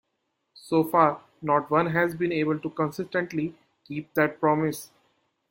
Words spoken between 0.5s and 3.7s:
So far not one has been able to consistently